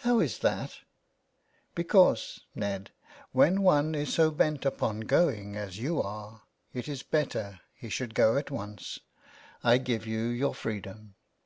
"How 0.00 0.20
is 0.20 0.40
that?''" 0.40 0.80
Because, 1.74 2.40
Ned, 2.54 2.90
when 3.30 3.62
one 3.62 3.94
is 3.94 4.12
so 4.12 4.30
bent 4.30 4.66
upon 4.66 5.00
going 5.00 5.56
as 5.56 5.78
you 5.78 6.02
are 6.02 6.42
it 6.74 6.88
is 6.88 7.02
better 7.02 7.60
he 7.72 7.88
should 7.88 8.14
go 8.14 8.36
at 8.36 8.50
once. 8.50 8.98
I 9.64 9.78
give 9.78 10.06
you 10.06 10.24
your 10.24 10.54
freedom. 10.54 11.14